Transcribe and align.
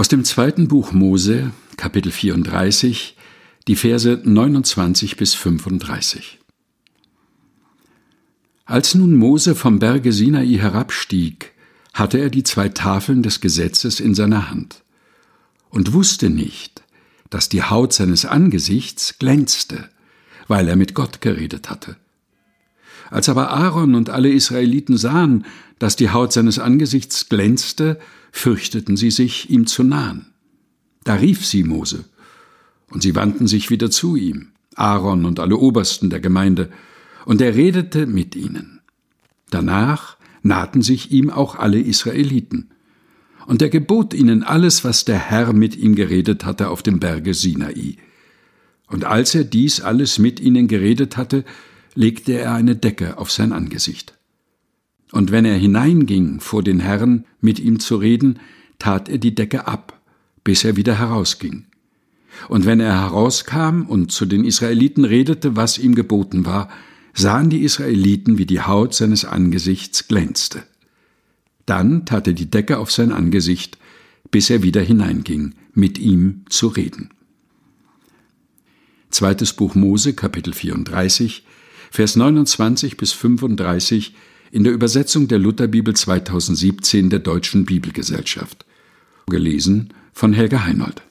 Aus 0.00 0.08
dem 0.08 0.24
zweiten 0.24 0.66
Buch 0.66 0.92
Mose, 0.92 1.52
Kapitel 1.76 2.10
34, 2.10 3.18
die 3.68 3.76
Verse 3.76 4.18
29 4.24 5.18
bis 5.18 5.34
35. 5.34 6.38
Als 8.64 8.94
nun 8.94 9.14
Mose 9.14 9.54
vom 9.54 9.78
Berge 9.78 10.14
Sinai 10.14 10.56
herabstieg, 10.56 11.52
hatte 11.92 12.16
er 12.16 12.30
die 12.30 12.44
zwei 12.44 12.70
Tafeln 12.70 13.22
des 13.22 13.42
Gesetzes 13.42 14.00
in 14.00 14.14
seiner 14.14 14.50
Hand 14.50 14.84
und 15.68 15.92
wusste 15.92 16.30
nicht, 16.30 16.82
dass 17.28 17.50
die 17.50 17.62
Haut 17.62 17.92
seines 17.92 18.24
Angesichts 18.24 19.18
glänzte, 19.18 19.90
weil 20.48 20.66
er 20.66 20.76
mit 20.76 20.94
Gott 20.94 21.20
geredet 21.20 21.68
hatte. 21.68 21.96
Als 23.10 23.28
aber 23.28 23.50
Aaron 23.50 23.94
und 23.94 24.10
alle 24.10 24.30
Israeliten 24.30 24.96
sahen, 24.96 25.44
dass 25.78 25.96
die 25.96 26.10
Haut 26.10 26.32
seines 26.32 26.58
Angesichts 26.58 27.28
glänzte, 27.28 27.98
fürchteten 28.32 28.96
sie 28.96 29.10
sich, 29.10 29.50
ihm 29.50 29.66
zu 29.66 29.82
nahen. 29.82 30.26
Da 31.04 31.14
rief 31.14 31.46
sie 31.46 31.64
Mose, 31.64 32.04
und 32.90 33.02
sie 33.02 33.14
wandten 33.14 33.46
sich 33.46 33.70
wieder 33.70 33.90
zu 33.90 34.16
ihm, 34.16 34.48
Aaron 34.74 35.24
und 35.24 35.40
alle 35.40 35.56
Obersten 35.56 36.10
der 36.10 36.20
Gemeinde, 36.20 36.70
und 37.24 37.40
er 37.40 37.54
redete 37.54 38.06
mit 38.06 38.36
ihnen. 38.36 38.80
Danach 39.50 40.16
nahten 40.42 40.82
sich 40.82 41.10
ihm 41.10 41.30
auch 41.30 41.56
alle 41.56 41.80
Israeliten. 41.80 42.70
Und 43.46 43.62
er 43.62 43.68
gebot 43.68 44.14
ihnen 44.14 44.42
alles, 44.42 44.84
was 44.84 45.04
der 45.04 45.18
Herr 45.18 45.52
mit 45.52 45.76
ihm 45.76 45.94
geredet 45.94 46.44
hatte 46.44 46.68
auf 46.68 46.82
dem 46.82 47.00
Berge 47.00 47.34
Sinai. 47.34 47.96
Und 48.86 49.04
als 49.04 49.34
er 49.34 49.44
dies 49.44 49.80
alles 49.80 50.18
mit 50.18 50.40
ihnen 50.40 50.68
geredet 50.68 51.16
hatte, 51.16 51.44
legte 51.94 52.32
er 52.32 52.54
eine 52.54 52.76
Decke 52.76 53.18
auf 53.18 53.30
sein 53.30 53.52
Angesicht. 53.52 54.14
Und 55.12 55.32
wenn 55.32 55.44
er 55.44 55.56
hineinging 55.56 56.40
vor 56.40 56.62
den 56.62 56.80
Herrn, 56.80 57.24
mit 57.40 57.58
ihm 57.58 57.80
zu 57.80 57.96
reden, 57.96 58.38
tat 58.78 59.08
er 59.08 59.18
die 59.18 59.34
Decke 59.34 59.66
ab, 59.66 60.00
bis 60.44 60.64
er 60.64 60.76
wieder 60.76 60.98
herausging. 60.98 61.66
Und 62.48 62.64
wenn 62.64 62.80
er 62.80 63.00
herauskam 63.00 63.82
und 63.82 64.12
zu 64.12 64.24
den 64.24 64.44
Israeliten 64.44 65.04
redete, 65.04 65.56
was 65.56 65.78
ihm 65.78 65.94
geboten 65.94 66.46
war, 66.46 66.68
sahen 67.12 67.50
die 67.50 67.62
Israeliten, 67.62 68.38
wie 68.38 68.46
die 68.46 68.60
Haut 68.60 68.94
seines 68.94 69.24
Angesichts 69.24 70.06
glänzte. 70.06 70.62
Dann 71.66 72.06
tat 72.06 72.26
er 72.26 72.32
die 72.32 72.50
Decke 72.50 72.78
auf 72.78 72.90
sein 72.90 73.12
Angesicht, 73.12 73.78
bis 74.30 74.48
er 74.48 74.62
wieder 74.62 74.80
hineinging, 74.80 75.54
mit 75.74 75.98
ihm 75.98 76.44
zu 76.48 76.68
reden. 76.68 77.10
Zweites 79.10 79.52
Buch 79.52 79.74
Mose, 79.74 80.14
Kapitel 80.14 80.52
34, 80.52 81.44
Vers 81.90 82.14
29 82.14 82.96
bis 82.96 83.12
35 83.12 84.14
in 84.52 84.64
der 84.64 84.72
Übersetzung 84.72 85.26
der 85.28 85.38
Lutherbibel 85.38 85.94
2017 85.94 87.10
der 87.10 87.18
Deutschen 87.18 87.64
Bibelgesellschaft. 87.64 88.64
Gelesen 89.26 89.92
von 90.12 90.32
Helga 90.32 90.64
Heinold. 90.64 91.02